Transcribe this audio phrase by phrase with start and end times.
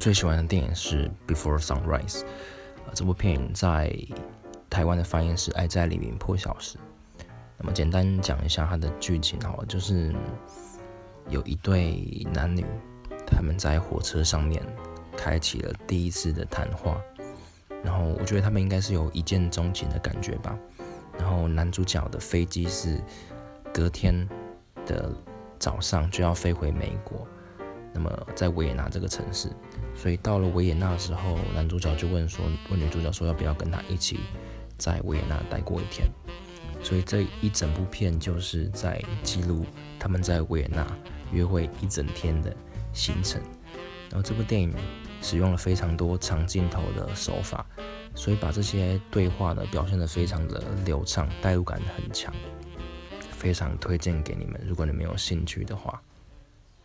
[0.00, 2.20] 最喜欢的电影是《Before Sunrise》。
[2.86, 3.94] 呃，这部片影在
[4.70, 6.78] 台湾的翻译是《爱在黎明破晓时》。
[7.58, 10.14] 那么简单讲一下它的剧情好了，就是
[11.28, 12.64] 有一对男女，
[13.26, 14.66] 他们在火车上面
[15.18, 16.98] 开启了第一次的谈话。
[17.84, 20.58] 然后我觉得他们应该是有一见钟情的感觉吧。
[21.18, 22.98] 然后男主角的飞机是
[23.70, 24.26] 隔天
[24.86, 25.12] 的
[25.58, 27.28] 早上就要飞回美国，
[27.92, 29.48] 那么在维也纳这个城市，
[29.94, 34.20] 所以到了维也纳的时候，男主角就问说，问女主角说要不要跟他一起
[34.76, 36.08] 在维也纳待过一天。
[36.82, 39.64] 所以这一整部片就是在记录
[39.98, 40.86] 他们在维也纳
[41.32, 42.54] 约会一整天的
[42.92, 43.40] 行程。
[44.08, 44.74] 然后这部电影。
[45.22, 47.66] 使用了非常多长镜头的手法，
[48.14, 52.32] 所以把这些对话呢表现得非常的流畅，代入感很强，
[53.30, 54.58] 非常推荐给你们。
[54.66, 56.00] 如果你们有兴趣的话。